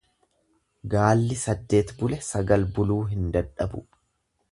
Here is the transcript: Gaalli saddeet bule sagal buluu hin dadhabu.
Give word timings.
Gaalli 0.93 1.37
saddeet 1.41 1.93
bule 1.99 2.19
sagal 2.29 2.65
buluu 2.79 2.99
hin 3.11 3.29
dadhabu. 3.37 3.83